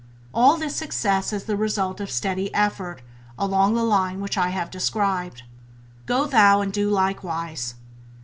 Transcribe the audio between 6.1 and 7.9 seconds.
thou and do likewise".